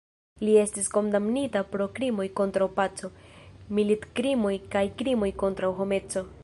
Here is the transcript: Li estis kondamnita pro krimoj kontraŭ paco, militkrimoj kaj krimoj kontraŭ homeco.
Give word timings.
Li 0.45 0.53
estis 0.61 0.87
kondamnita 0.95 1.61
pro 1.75 1.87
krimoj 1.99 2.27
kontraŭ 2.41 2.69
paco, 2.81 3.13
militkrimoj 3.81 4.57
kaj 4.77 4.87
krimoj 5.03 5.33
kontraŭ 5.45 5.75
homeco. 5.83 6.31